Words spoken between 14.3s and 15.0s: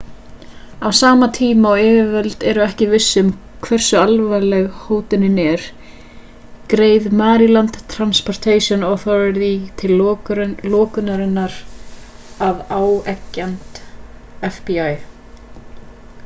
fbi